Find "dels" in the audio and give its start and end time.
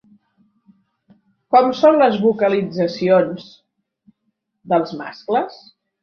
4.73-4.95